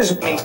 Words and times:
is 0.00 0.16
me. 0.22 0.40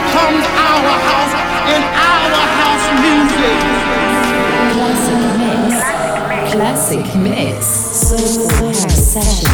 becomes 0.00 0.46
our 0.56 0.96
house 1.08 1.34
and 1.74 1.84
our 2.08 2.44
house 2.60 2.86
music. 3.04 3.58
Classic 4.72 5.22
mix. 5.40 5.70
Classic 6.52 7.06
mix. 7.16 7.66
So, 8.08 9.49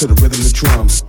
to 0.00 0.08
the 0.08 0.14
rhythm, 0.14 0.40
of 0.40 0.88
the 0.88 1.03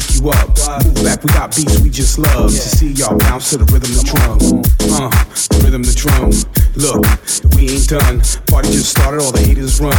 drum. 0.00 0.34
Uh, 0.34 0.80
the 3.58 3.66
rhythm, 3.72 3.92
the 3.92 4.04
drum. 4.04 4.38
Uh, 4.92 5.10
The 5.50 5.58
rhythm. 5.64 5.82
The 5.82 5.94
drum, 5.94 6.30
look, 6.76 7.04
we 7.56 7.70
ain't 7.76 7.88
done. 7.88 8.20
Party 8.48 8.68
just 8.72 8.90
started, 8.90 9.20
all 9.22 9.32
the 9.32 9.40
haters 9.40 9.80
run. 9.80 9.94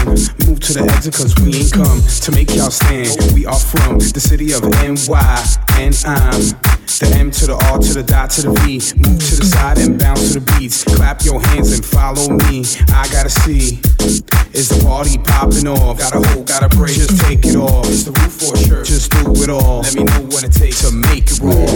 Move 0.48 0.60
to 0.62 0.74
the 0.74 0.84
exit, 0.94 1.14
cause 1.16 1.34
we 1.42 1.56
ain't 1.56 1.74
come 1.74 2.02
to 2.02 2.32
make 2.32 2.54
y'all 2.54 2.72
stand. 2.72 3.10
We 3.34 3.46
are 3.46 3.58
from 3.60 4.00
the 4.00 4.20
city 4.20 4.54
of 4.54 4.62
NY, 4.62 4.98
and 5.82 5.96
I'm 6.06 6.42
the 7.02 7.08
M 7.18 7.32
to 7.32 7.48
the 7.48 7.58
R 7.72 7.80
to 7.80 7.94
the 7.94 8.04
dot 8.04 8.30
to 8.38 8.42
the 8.44 8.54
V. 8.62 8.78
Move 9.02 9.18
to 9.20 9.36
the 9.42 9.46
side 9.46 9.80
and 9.80 9.98
bounce 10.00 10.34
to 10.34 10.40
the 10.40 10.46
beats. 10.58 10.84
Clap 10.84 11.24
your 11.26 11.42
hands 11.42 11.74
and 11.74 11.84
follow 11.86 12.30
me. 12.50 12.64
I 12.94 13.08
gotta 13.10 13.30
see. 13.30 13.82
Is 14.02 14.68
the 14.70 14.84
party 14.84 15.18
popping 15.18 15.68
off? 15.68 15.98
Got 15.98 16.16
a 16.16 16.28
hole, 16.28 16.44
got 16.44 16.64
a 16.64 16.70
break, 16.76 16.96
just 16.96 17.22
take 17.22 17.46
it 17.46 17.56
off. 17.56 17.88
It's 17.88 18.04
the 18.04 18.12
roof 18.12 18.34
for 18.34 18.58
sure, 18.58 18.84
just 18.84 19.12
do 19.12 19.32
it 19.44 19.50
all. 19.50 19.82
Let 19.82 19.96
me 19.96 20.04
know 20.04 20.22
what 20.34 20.44
it 20.44 20.52
takes 20.52 20.82
to 20.82 20.92
make 20.92 21.30
it 21.30 21.40
roll. 21.40 21.70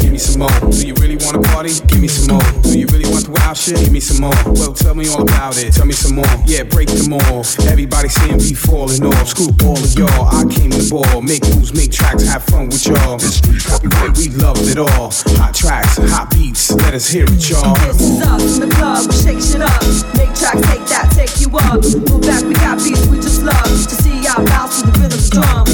Give 0.00 0.12
me 0.12 0.18
some 0.18 0.42
more. 0.42 0.70
Do 0.70 0.86
you 0.86 0.94
really 0.94 1.16
wanna 1.16 1.42
party? 1.54 1.72
Give 1.86 2.00
me 2.00 2.08
some 2.08 2.36
more. 2.36 2.62
Do 2.62 2.78
you 2.78 2.86
really 2.88 3.08
want 3.08 3.24
the 3.26 3.32
wild 3.32 3.56
shit? 3.56 3.78
Give 3.78 3.92
me 3.92 4.00
some 4.00 4.20
more. 4.20 4.36
Well, 4.54 4.72
tell 4.74 4.94
me 4.94 5.08
all 5.08 5.22
about 5.22 5.56
it. 5.58 5.72
Tell 5.72 5.86
me 5.86 5.94
some 5.94 6.14
more. 6.14 6.34
Yeah, 6.46 6.64
break 6.64 6.88
them 6.88 7.14
off. 7.14 7.58
Everybody 7.66 8.08
seeing 8.08 8.38
me 8.38 8.54
falling 8.54 9.02
off. 9.06 9.28
Screw 9.28 9.50
all 9.64 9.78
of 9.78 9.94
y'all. 9.98 10.28
I 10.30 10.44
came 10.50 10.70
to 10.70 10.82
ball. 10.90 11.22
Make 11.22 11.42
moves, 11.54 11.72
make 11.74 11.90
tracks, 11.90 12.26
have 12.26 12.44
fun 12.44 12.66
with 12.68 12.86
y'all. 12.86 13.18
This 13.18 13.40
copyright, 13.64 14.16
we 14.18 14.28
loved 14.34 14.66
it 14.68 14.78
all. 14.78 15.10
Hot 15.38 15.54
tracks, 15.54 15.96
hot 16.10 16.30
beats. 16.34 16.70
Let 16.70 16.94
us 16.94 17.08
hear 17.08 17.24
it, 17.24 17.42
y'all. 17.48 17.74
This 17.86 18.00
is 18.00 18.20
us 18.22 18.58
in 18.58 18.68
the 18.68 18.74
club. 18.74 19.06
We 19.08 19.14
shake 19.16 19.40
shit 19.40 19.62
up. 19.62 19.80
Make 20.14 20.34
tracks, 20.34 20.60
take 20.68 20.84
that, 20.92 21.10
take 21.14 21.40
you 21.40 21.43
Move 21.46 22.22
back, 22.22 22.44
we 22.44 22.54
got 22.54 22.78
beats 22.78 23.06
we 23.06 23.16
just 23.16 23.42
love 23.42 23.62
to 23.62 23.94
see 24.02 24.22
y'all 24.22 24.44
bounce 24.46 24.80
to 24.80 24.90
the 24.90 24.98
rhythm 24.98 25.18
of 25.18 25.24
the 25.24 25.30
drum. 25.30 25.64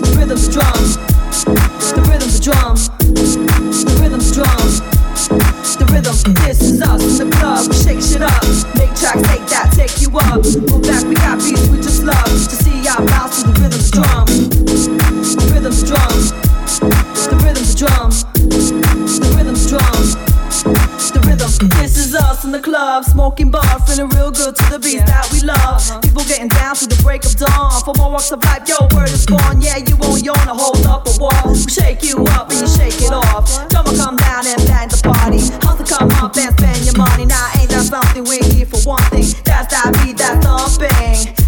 The 0.00 0.12
rhythm 0.16 0.38
of 0.38 0.50
drum. 0.50 0.84
The 1.94 2.02
rhythm 2.08 2.28
of 2.28 2.40
drum 2.40 2.90
drum. 4.32 4.90
The 5.78 5.86
rhythm, 5.92 6.34
this 6.44 6.62
is 6.62 6.82
us 6.82 7.20
in 7.20 7.30
the 7.30 7.36
club. 7.36 7.66
We 7.68 7.76
shake 7.76 8.00
shit 8.00 8.22
up, 8.22 8.42
make 8.76 8.94
tracks, 8.94 9.22
take 9.28 9.46
that, 9.48 9.72
take 9.74 10.00
you 10.00 10.08
up. 10.18 10.44
Move 10.68 10.82
back, 10.82 11.04
we 11.04 11.14
got 11.14 11.38
beats 11.38 11.68
we 11.68 11.76
just 11.78 12.04
love 12.04 12.24
to 12.24 12.56
see 12.56 12.82
y'all 12.82 13.04
bounce 13.06 13.42
to 13.42 13.50
the 13.50 13.60
rhythm 13.60 13.80
of 13.80 13.90
drum. 13.90 14.99
In 22.50 22.60
the 22.60 22.68
club, 22.68 23.04
smoking 23.04 23.48
bar, 23.48 23.78
feeling 23.86 24.08
real 24.10 24.30
good 24.30 24.56
to 24.56 24.64
the 24.70 24.78
beats 24.78 25.04
that 25.06 25.22
we 25.30 25.40
love. 25.46 25.78
Uh-huh. 25.78 26.00
People 26.00 26.24
getting 26.24 26.48
down 26.48 26.74
to 26.74 26.86
the 26.86 26.98
break 27.02 27.24
of 27.24 27.36
dawn. 27.36 27.70
For 27.84 27.94
more 27.94 28.10
walks 28.10 28.32
of 28.32 28.42
life, 28.42 28.66
yo, 28.66 28.74
word 28.90 29.10
is 29.10 29.24
born. 29.24 29.60
Yeah, 29.60 29.78
you 29.78 29.96
won't 29.96 30.24
yawn 30.24 30.48
or 30.50 30.58
hold 30.58 30.84
up 30.86 31.06
a 31.06 31.14
wall. 31.22 31.30
We 31.46 31.62
shake 31.70 32.02
you 32.02 32.26
up 32.34 32.50
and 32.50 32.58
you 32.58 32.66
shake 32.66 32.98
it 32.98 33.12
off. 33.12 33.46
Come 33.70 33.86
on, 33.86 33.94
come 33.96 34.16
down 34.16 34.46
and 34.50 34.58
bang 34.66 34.88
the 34.88 34.98
party. 34.98 35.38
Hustle, 35.62 35.86
come 35.86 36.10
up 36.18 36.36
and 36.36 36.50
spend 36.58 36.82
your 36.86 36.98
money. 36.98 37.26
Now, 37.26 37.54
ain't 37.54 37.70
that 37.70 37.86
something 37.86 38.24
we're 38.24 38.42
here 38.42 38.66
for 38.66 38.82
one 38.82 39.02
thing? 39.14 39.30
That's 39.46 39.70
that 39.70 39.94
beat, 40.02 40.18
that 40.18 40.42
thumping. 40.42 41.39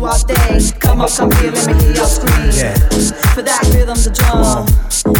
Do 0.00 0.06
our 0.06 0.18
thing. 0.18 0.80
Come 0.80 1.00
up, 1.00 1.10
come 1.10 1.30
here, 1.32 1.52
let 1.52 1.66
me 1.66 1.74
hear 1.82 1.94
your 1.94 2.06
scream. 2.08 2.50
Yeah. 2.56 2.74
For 3.34 3.42
that 3.42 3.62
rhythm, 3.72 3.98
the 4.00 4.10
drum. 4.10 4.66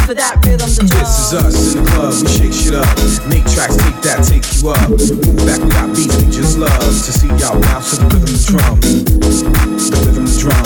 For 0.07 0.15
that 0.15 0.41
rhythm, 0.45 0.69
the 0.73 0.85
drum. 0.89 1.05
This 1.05 1.21
is 1.21 1.35
us 1.35 1.75
in 1.77 1.85
the 1.85 1.91
club, 1.91 2.13
we 2.17 2.29
shake 2.29 2.57
shit 2.57 2.75
up. 2.75 2.89
Make 3.29 3.47
tracks, 3.53 3.77
take 3.77 4.01
that, 4.09 4.25
take 4.25 4.45
you 4.57 4.73
up. 4.73 4.89
Move 4.89 5.45
back, 5.45 5.61
we 5.61 5.71
got 5.71 5.89
beats 5.93 6.17
we 6.17 6.33
just 6.33 6.57
love 6.57 6.73
to 6.73 7.13
see 7.13 7.29
y'all 7.37 7.61
bounce 7.61 7.97
to 7.97 7.97
the 8.01 8.09
rhythm, 8.09 8.33
the 8.33 8.41
drum. 8.49 8.81
The 8.81 9.97
rhythm, 10.07 10.25
the 10.25 10.37
drum. 10.41 10.65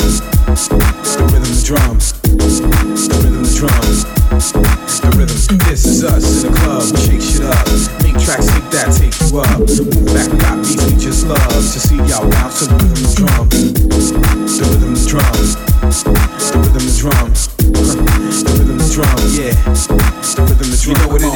The 0.55 1.23
rhythm, 1.35 1.51
the 1.51 1.63
drum. 1.67 1.99
The 2.39 3.17
rhythm, 3.19 3.43
the 3.43 3.55
drum. 3.59 3.87
The 4.39 5.11
rhythm. 5.19 5.59
This 5.69 5.87
is 5.87 6.05
us 6.05 6.45
in 6.45 6.53
the 6.53 6.59
club, 6.59 6.83
we 6.87 6.99
shake 7.03 7.23
shit 7.23 7.43
up. 7.43 7.67
Make 8.03 8.19
tracks, 8.23 8.47
take 8.47 8.69
that, 8.71 8.95
take 8.95 9.15
you 9.27 9.43
up. 9.43 9.59
Move 9.59 10.07
back, 10.15 10.31
we 10.31 10.39
got 10.39 10.57
beats 10.63 10.85
we 10.87 10.95
just 10.99 11.04
love 11.29 11.73
to 11.73 11.81
see 11.81 11.97
y'all 11.97 12.29
bounce 12.31 12.59
to 12.61 12.67
the 12.67 12.75
rhythm, 12.75 13.15
drum. 13.15 13.49
The 13.49 14.65
rhythm, 14.71 14.95
drum. 15.09 15.33
The 15.91 16.59
rhythm, 16.59 16.87
drum. 16.99 17.34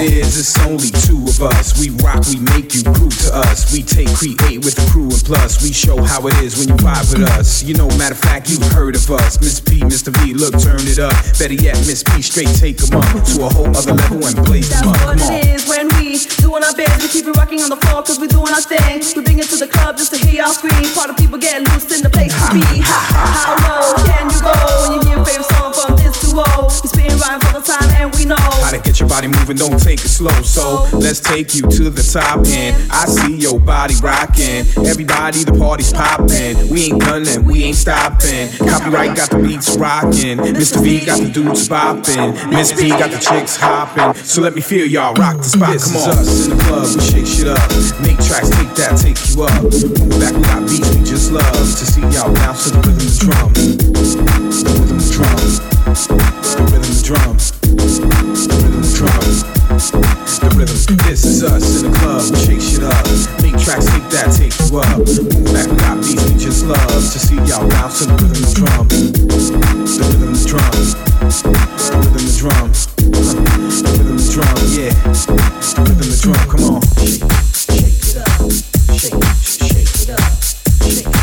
It 0.00 0.12
is, 0.12 0.38
it's 0.38 0.54
only 0.66 0.90
two 1.06 1.18
of 1.26 1.42
us. 1.42 1.78
We 1.78 1.90
rock, 2.02 2.22
we 2.30 2.38
make 2.54 2.74
you 2.74 2.82
groove 2.82 3.16
to 3.26 3.34
us. 3.34 3.72
We 3.72 3.82
take, 3.82 4.08
create 4.14 4.62
with 4.62 4.74
the 4.78 4.86
crew, 4.90 5.10
and 5.10 5.24
plus, 5.24 5.62
we 5.62 5.72
show 5.72 6.02
how 6.02 6.26
it 6.28 6.36
is 6.38 6.58
when 6.58 6.68
you 6.68 6.78
vibe 6.78 7.10
with 7.12 7.26
us. 7.34 7.62
You 7.62 7.74
know, 7.74 7.88
matter 7.98 8.14
of 8.14 8.20
fact, 8.20 8.50
you've 8.50 8.62
heard 8.70 8.94
of 8.94 9.10
us. 9.10 9.40
Miss 9.40 9.60
P, 9.60 9.80
Mr. 9.80 10.14
V, 10.22 10.34
look, 10.34 10.54
turn 10.60 10.80
it 10.86 10.98
up. 10.98 11.14
Better 11.38 11.54
yet, 11.54 11.76
Miss 11.86 12.02
P, 12.02 12.22
straight 12.22 12.50
take 12.54 12.78
them 12.78 13.00
up 13.00 13.06
to 13.10 13.44
a 13.44 13.48
whole 13.50 13.70
other 13.74 13.94
level 13.94 14.24
and 14.24 14.36
blaze 14.46 14.70
them 14.70 14.88
up. 14.88 15.18
That's 15.18 15.22
what 15.22 15.34
it 15.34 15.46
is 15.46 15.68
when 15.68 15.88
we 15.98 16.18
doing 16.38 16.62
our 16.62 16.74
best. 16.74 17.02
We 17.02 17.08
keep 17.08 17.26
it 17.26 17.34
rocking 17.36 17.60
on 17.62 17.70
the 17.70 17.80
floor, 17.88 18.02
cause 18.02 18.18
we 18.18 18.28
doing 18.28 18.52
our 18.54 18.62
thing. 18.62 19.02
We 19.16 19.22
bring 19.22 19.38
it 19.38 19.50
to 19.50 19.56
the 19.56 19.68
club 19.68 19.96
just 19.98 20.14
to 20.14 20.18
hear 20.18 20.42
y'all 20.44 20.54
scream. 20.54 20.94
Part 20.94 21.10
of 21.10 21.16
people 21.16 21.38
get 21.38 21.58
loose 21.74 21.90
in 21.90 22.02
the 22.02 22.10
place 22.10 22.34
to 22.34 22.54
be. 22.54 22.62
How 22.86 23.58
low 23.66 23.98
can 24.06 24.30
you 24.30 24.40
go 24.42 24.54
when 24.86 24.90
you 24.94 25.00
hear 25.10 25.18
a 25.18 25.24
favorite 25.24 25.50
song 25.58 25.72
from 25.74 25.96
this 25.98 26.14
duo? 26.22 26.46
We 26.82 26.88
spin 26.88 27.18
rhymes 27.18 27.42
all 27.50 27.60
the 27.60 27.66
time 27.66 27.88
and 27.98 28.14
we 28.14 28.24
know 28.24 28.36
how 28.38 28.76
to 28.76 28.80
get 28.80 29.00
your 29.00 29.08
body 29.08 29.28
moving, 29.28 29.56
don't 29.56 29.80
take 29.88 30.04
it 30.04 30.08
slow. 30.08 30.42
So 30.42 30.84
let's 30.98 31.20
take 31.20 31.54
you 31.54 31.62
to 31.62 31.88
the 31.88 32.04
top 32.04 32.44
and 32.46 32.76
I 32.92 33.06
see 33.06 33.36
your 33.36 33.58
body 33.58 33.94
rocking. 34.02 34.68
Everybody, 34.84 35.44
the 35.44 35.56
party's 35.56 35.92
popping. 35.92 36.68
We 36.68 36.92
ain't 36.92 37.00
done 37.00 37.26
and 37.26 37.46
we 37.46 37.64
ain't 37.64 37.76
stopping. 37.76 38.52
Copyright 38.58 39.16
got 39.16 39.30
the 39.30 39.38
beats 39.38 39.76
rocking. 39.78 40.36
Mr. 40.52 40.82
V 40.82 41.06
got 41.06 41.20
the 41.20 41.30
dudes 41.30 41.68
bopping. 41.68 42.36
Miss 42.50 42.72
P 42.72 42.90
got 42.90 43.10
the 43.10 43.18
chicks 43.18 43.56
hopping. 43.56 44.12
So 44.24 44.42
let 44.42 44.54
me 44.54 44.60
feel 44.60 44.86
y'all 44.86 45.14
rock 45.14 45.38
the 45.38 45.44
spot. 45.44 45.72
This 45.72 45.88
Come 45.88 46.02
on. 46.02 46.18
us 46.18 46.44
in 46.44 46.56
the 46.56 46.64
club, 46.64 46.84
we 46.84 47.00
shake 47.00 47.26
shit 47.26 47.48
up. 47.48 47.64
Make 48.04 48.20
tracks, 48.20 48.50
take 48.52 48.72
that, 48.76 48.92
take 49.00 49.16
you 49.32 49.48
up. 49.48 49.62
Move 49.64 50.20
back, 50.20 50.36
we 50.36 50.42
got 50.44 50.68
beats 50.68 50.88
we 50.92 51.00
just 51.00 51.32
love 51.32 51.44
to 51.48 51.84
see 51.88 52.04
y'all 52.12 52.28
bounce 52.34 52.68
to 52.68 52.76
the 52.76 52.80
rhythm 52.84 53.00
of 53.00 53.08
the 53.08 53.24
drum. 53.24 53.52
The 53.56 53.72
rhythm 54.68 54.92
of 54.92 55.00
the 55.00 55.08
drum. 55.16 55.38
The 55.88 56.60
rhythm 56.60 56.76
of 56.76 56.92
the 56.92 57.00
drum. 57.08 57.36
The 57.72 58.04
rhythm 58.04 58.76
of 58.76 58.84
the 58.84 59.48
drum. 59.48 59.57
The 59.78 60.50
rhythm. 60.58 60.74
This 61.06 61.24
is 61.24 61.44
us 61.44 61.82
in 61.84 61.92
the 61.92 61.98
club, 61.98 62.18
shake 62.34 62.58
shit 62.58 62.82
up. 62.82 62.98
Make 63.38 63.54
tracks, 63.62 63.86
take 63.86 64.02
that, 64.10 64.34
take 64.34 64.50
you 64.58 64.74
up. 64.74 64.98
Move 64.98 65.54
back, 65.54 65.70
we 65.70 65.78
got 65.78 66.02
beats 66.02 66.18
we 66.18 66.34
just 66.34 66.66
love 66.66 66.82
to 66.82 67.18
see 67.18 67.38
y'all 67.46 67.62
bounce 67.70 68.02
to 68.02 68.10
the 68.10 68.18
rhythm 68.18 68.34
of 68.34 68.42
the 68.42 68.58
drum. 68.58 68.90
The 68.90 69.06
rhythm 70.02 70.34
of 70.34 70.34
the 70.34 70.50
drum. 70.50 70.66
The 71.30 71.94
rhythm 71.94 72.10
of 72.10 72.18
the 72.18 72.34
drum. 72.42 72.74
The 73.06 73.22
rhythm 73.86 74.10
of 74.10 74.18
the 74.18 74.26
drum, 74.34 74.50
yeah. 74.74 74.90
The 75.14 75.86
rhythm 75.86 76.02
of 76.02 76.10
the 76.10 76.18
drum, 76.26 76.42
come 76.50 76.66
on. 76.74 76.82
Shake, 76.98 77.22
shake 77.54 78.02
it 78.02 78.18
up. 78.18 78.50
Shake, 78.98 79.14
shake 79.46 79.94
it 79.94 80.10
up. 80.10 80.42
Shake 80.90 81.17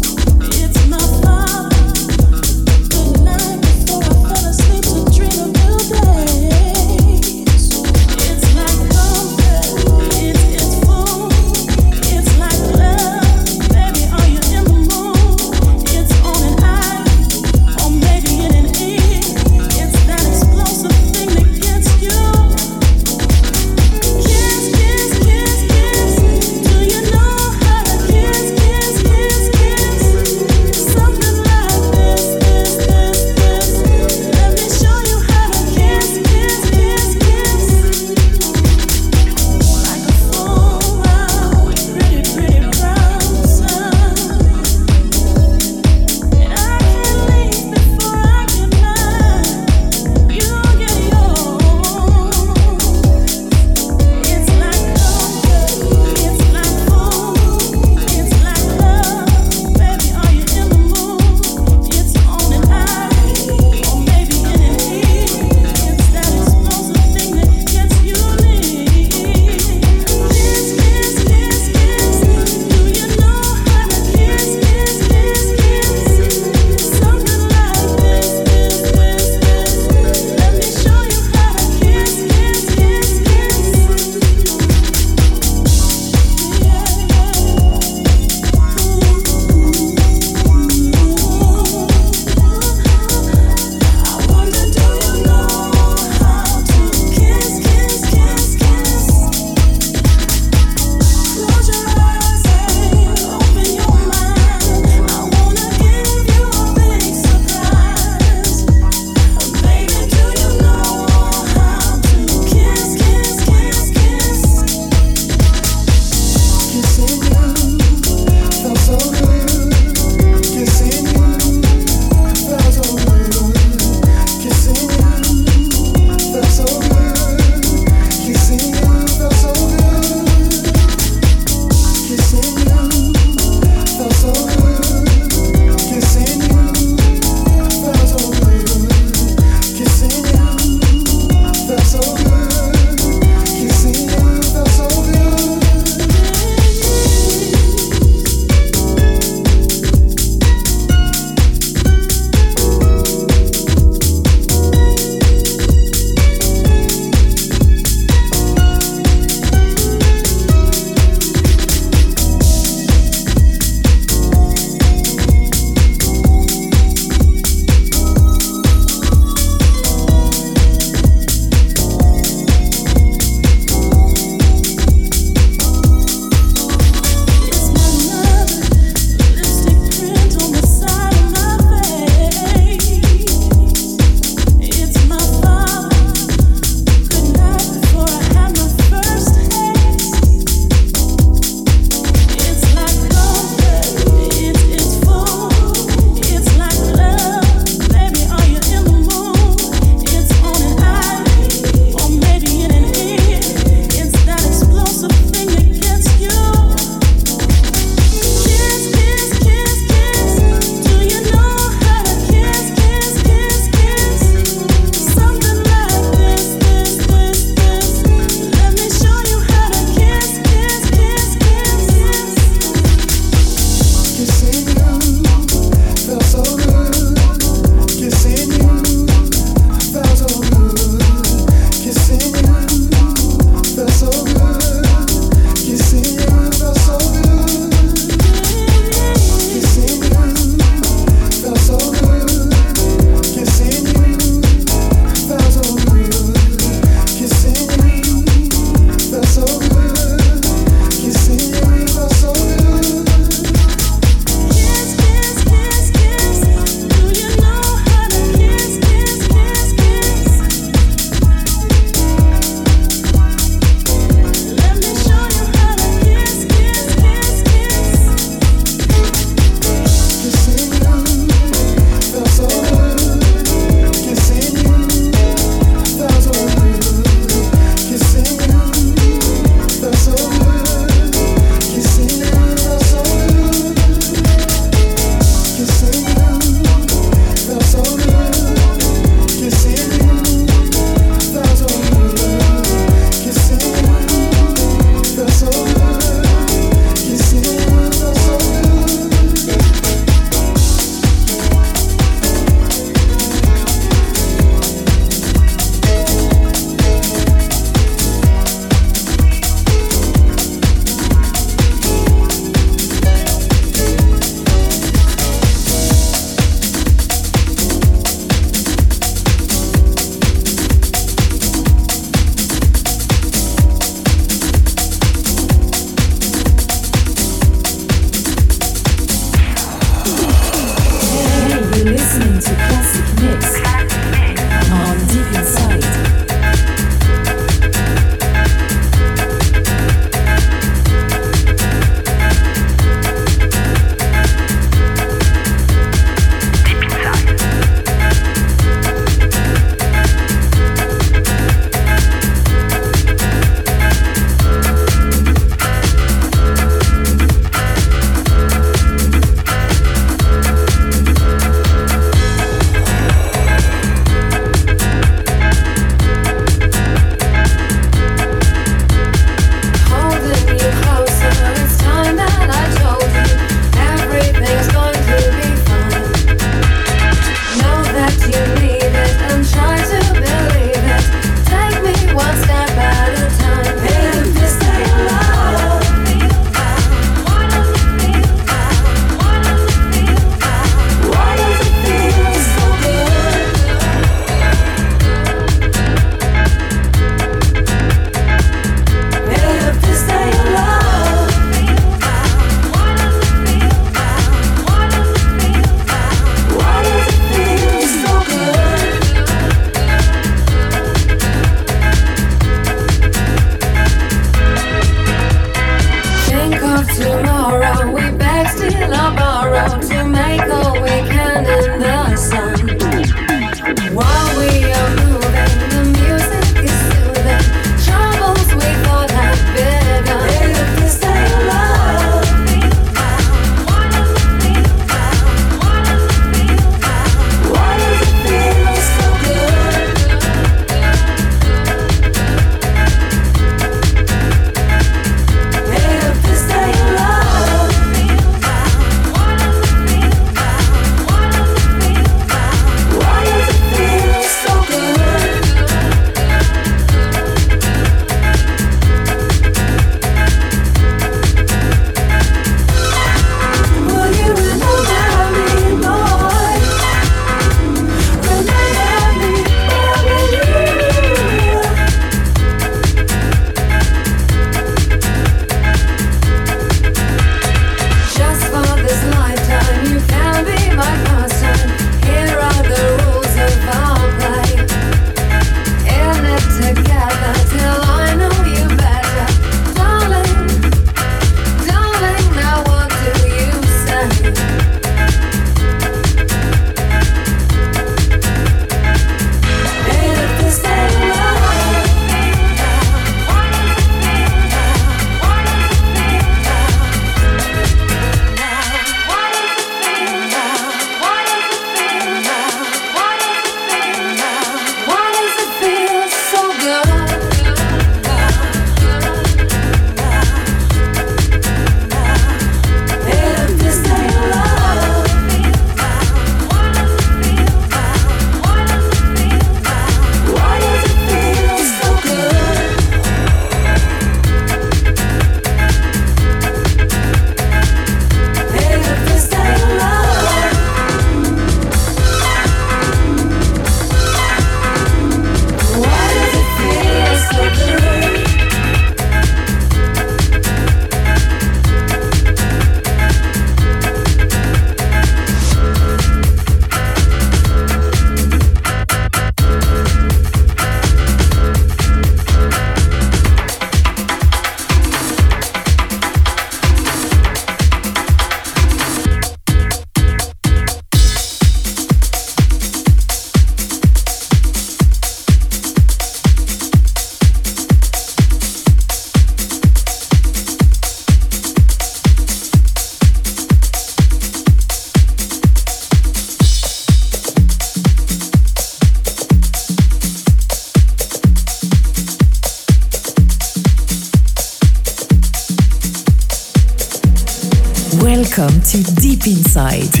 Deep 599.51 600.00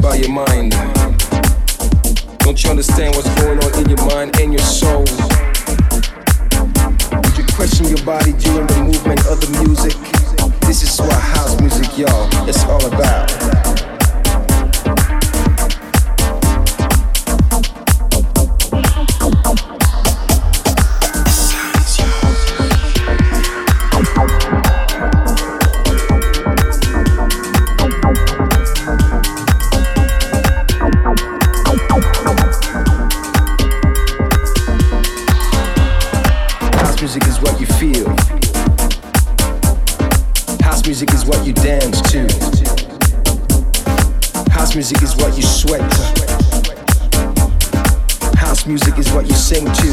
by 0.00 0.14
your 0.16 0.30
mind. 0.30 0.72
Don't 2.38 2.62
you 2.62 2.70
understand 2.70 3.14
what's 3.14 3.28
going 3.40 3.58
on 3.58 3.78
in 3.78 3.88
your 3.88 4.04
mind 4.06 4.38
and 4.40 4.52
your 4.52 4.62
soul? 4.62 5.04
Did 7.22 7.38
you 7.38 7.44
question 7.54 7.86
your 7.86 8.04
body 8.04 8.32
during 8.32 8.66
the 8.66 8.82
movement 8.84 9.26
of 9.26 9.40
the 9.40 9.64
music? 9.64 9.96
This 10.62 10.82
is 10.82 10.98
what 11.00 11.12
house 11.12 11.60
music, 11.60 11.98
y'all, 11.98 12.48
it's 12.48 12.64
all 12.64 12.84
about. 12.86 13.59
sing 49.50 49.64
to 49.64 49.89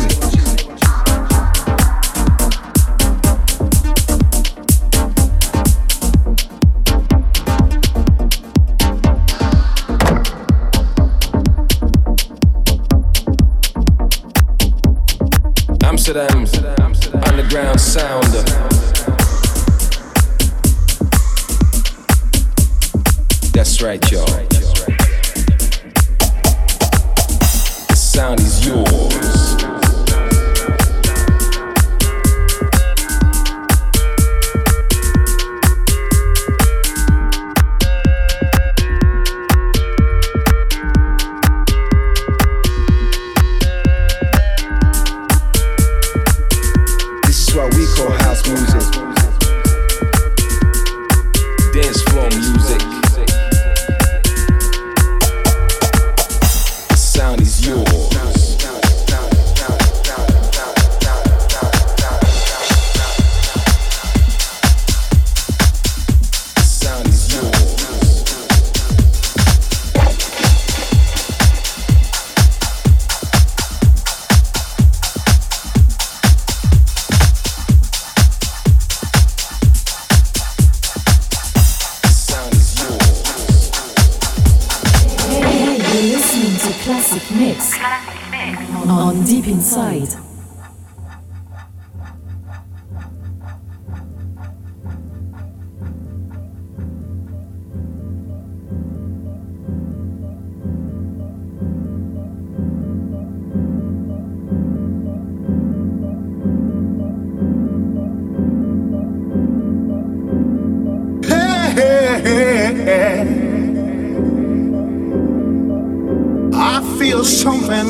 feel 117.17 117.25
something 117.25 117.89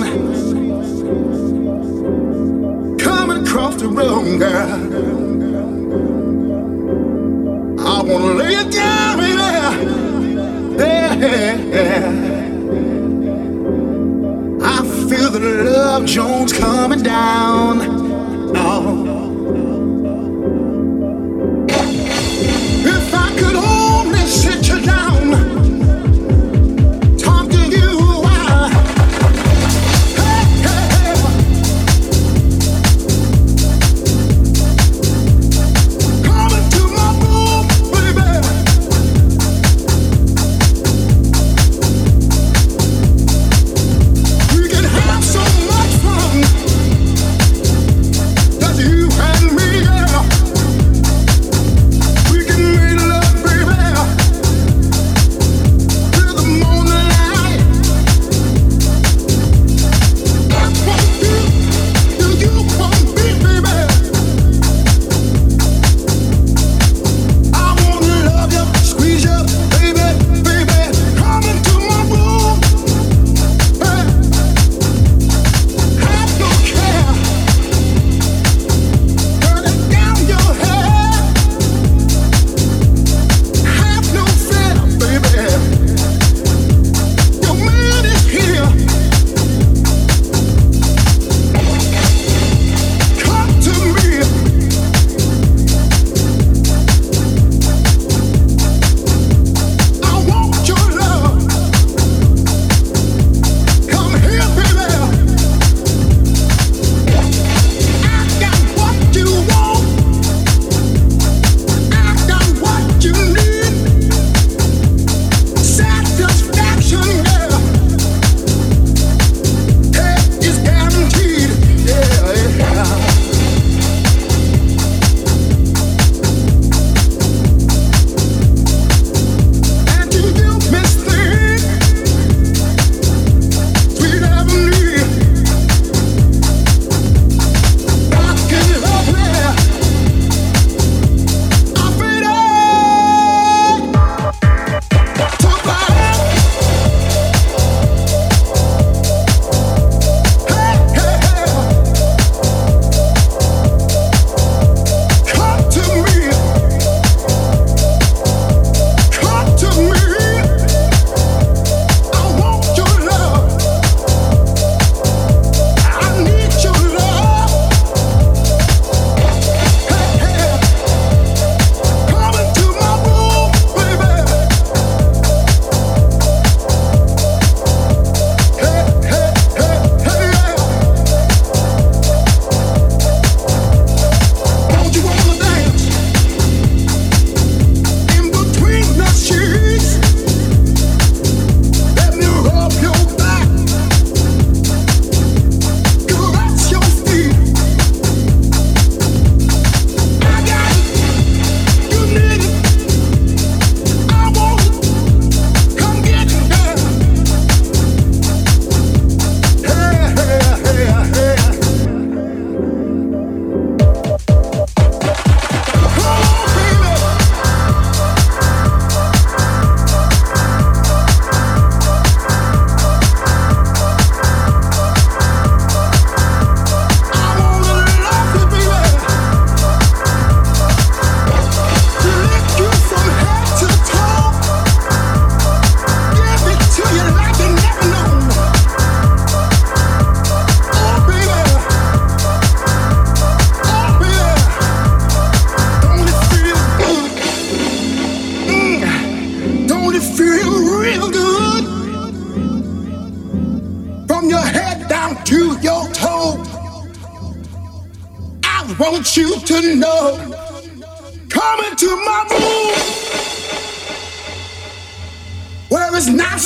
coming 2.98 3.44
across 3.46 3.76
the 3.76 3.88
room, 3.88 4.40
girl. 4.40 4.72
I 7.80 8.04
wanna 8.04 8.34
lay 8.36 8.54
it 8.54 8.72
down, 8.72 9.18
baby. 9.18 9.42
Yeah. 10.80 11.18
I 14.64 14.78
feel 15.10 15.30
the 15.32 15.40
love 15.76 16.06
Jones 16.06 16.54
coming 16.54 17.04
down. 17.04 17.67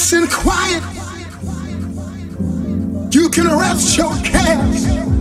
and 0.02 0.30
quiet. 0.32 0.84
You 3.14 3.30
can 3.30 3.48
rest 3.48 3.98
your 3.98 4.12
cares. 4.24 5.21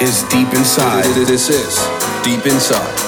is 0.00 0.24
deep 0.24 0.52
inside. 0.52 1.04
This 1.26 1.48
is 1.48 1.78
deep 2.24 2.44
inside. 2.46 3.03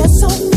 coração. 0.00 0.49